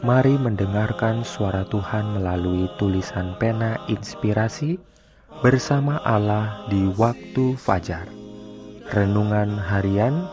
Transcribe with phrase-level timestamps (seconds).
[0.00, 4.80] Mari mendengarkan suara Tuhan melalui tulisan pena inspirasi
[5.44, 8.08] bersama Allah di waktu fajar.
[8.96, 10.24] Renungan harian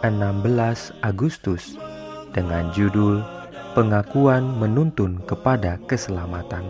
[0.00, 1.76] 16 Agustus
[2.32, 3.20] dengan judul
[3.76, 6.64] Pengakuan menuntun kepada keselamatan.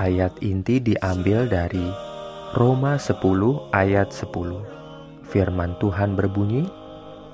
[0.00, 1.84] Ayat inti diambil dari
[2.56, 3.20] Roma 10
[3.76, 4.64] ayat 10.
[5.28, 6.64] Firman Tuhan berbunyi,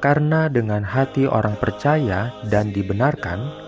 [0.03, 3.68] "Karena dengan hati orang percaya dan dibenarkan,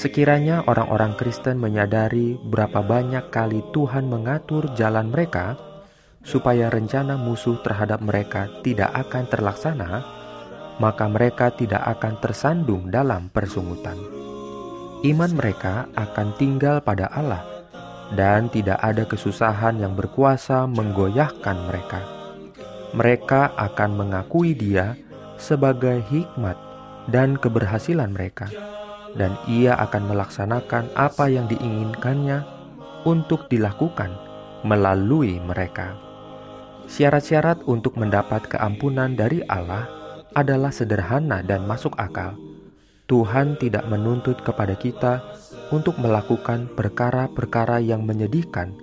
[0.00, 5.60] Sekiranya orang-orang Kristen menyadari berapa banyak kali Tuhan mengatur jalan mereka
[6.24, 10.00] supaya rencana musuh terhadap mereka tidak akan terlaksana,
[10.80, 14.00] maka mereka tidak akan tersandung dalam persungutan.
[15.04, 17.44] Iman mereka akan tinggal pada Allah,
[18.16, 22.00] dan tidak ada kesusahan yang berkuasa menggoyahkan mereka.
[22.96, 24.96] Mereka akan mengakui Dia
[25.36, 26.56] sebagai hikmat
[27.12, 28.48] dan keberhasilan mereka
[29.14, 32.44] dan ia akan melaksanakan apa yang diinginkannya
[33.02, 34.12] untuk dilakukan
[34.62, 35.96] melalui mereka.
[36.90, 39.86] Syarat-syarat untuk mendapat keampunan dari Allah
[40.34, 42.34] adalah sederhana dan masuk akal.
[43.06, 45.22] Tuhan tidak menuntut kepada kita
[45.74, 48.74] untuk melakukan perkara-perkara yang menyedihkan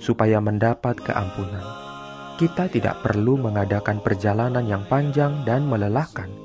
[0.00, 1.64] supaya mendapat keampunan.
[2.40, 6.43] Kita tidak perlu mengadakan perjalanan yang panjang dan melelahkan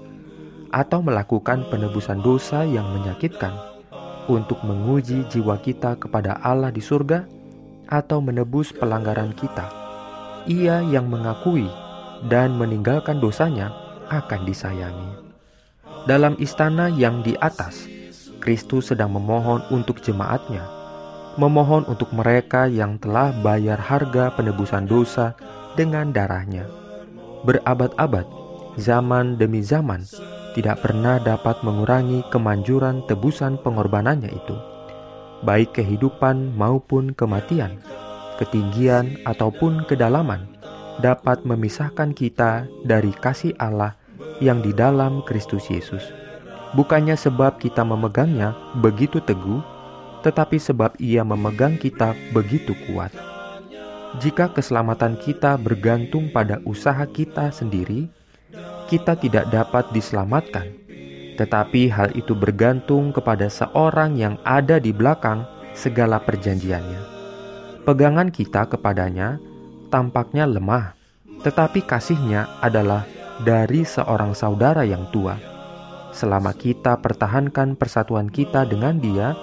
[0.70, 3.54] atau melakukan penebusan dosa yang menyakitkan
[4.30, 7.26] untuk menguji jiwa kita kepada Allah di surga
[7.90, 9.66] atau menebus pelanggaran kita.
[10.46, 11.66] Ia yang mengakui
[12.30, 13.74] dan meninggalkan dosanya
[14.14, 15.12] akan disayangi.
[16.06, 17.90] Dalam istana yang di atas,
[18.40, 20.64] Kristus sedang memohon untuk jemaatnya,
[21.36, 25.36] memohon untuk mereka yang telah bayar harga penebusan dosa
[25.76, 26.66] dengan darahnya.
[27.44, 28.26] Berabad-abad,
[28.80, 30.04] zaman demi zaman,
[30.58, 34.56] tidak pernah dapat mengurangi kemanjuran tebusan pengorbanannya itu,
[35.46, 37.80] baik kehidupan maupun kematian,
[38.42, 40.48] ketinggian ataupun kedalaman,
[41.00, 43.96] dapat memisahkan kita dari kasih Allah
[44.44, 46.04] yang di dalam Kristus Yesus.
[46.76, 49.64] Bukannya sebab kita memegangnya begitu teguh,
[50.22, 53.10] tetapi sebab Ia memegang kita begitu kuat.
[54.20, 58.10] Jika keselamatan kita bergantung pada usaha kita sendiri,
[58.90, 60.66] kita tidak dapat diselamatkan,
[61.38, 65.46] tetapi hal itu bergantung kepada seorang yang ada di belakang
[65.78, 67.22] segala perjanjiannya.
[67.86, 69.38] Pegangan kita kepadanya
[69.94, 70.98] tampaknya lemah,
[71.46, 73.06] tetapi kasihnya adalah
[73.40, 75.40] dari seorang saudara yang tua.
[76.12, 79.38] Selama kita pertahankan persatuan kita dengan Dia,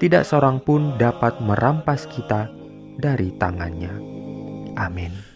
[0.00, 2.48] tidak seorang pun dapat merampas kita
[2.96, 3.92] dari tangannya.
[4.76, 5.35] Amin.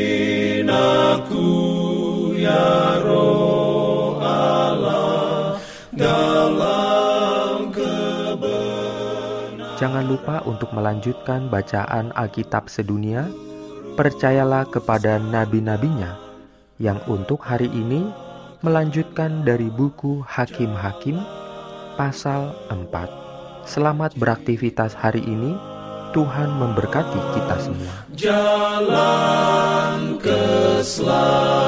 [2.41, 5.61] Ya roh Allah
[5.93, 6.81] dalam
[9.81, 13.25] Jangan lupa untuk melanjutkan bacaan Alkitab sedunia.
[13.91, 16.15] percayalah kepada nabi-nabinya
[16.79, 18.07] yang untuk hari ini
[18.63, 21.19] melanjutkan dari buku Hakim-Hakim
[21.99, 23.67] pasal 4.
[23.67, 25.59] Selamat beraktivitas hari ini.
[26.15, 27.93] Tuhan memberkati kita semua.
[28.15, 31.60] Jalan keselamatan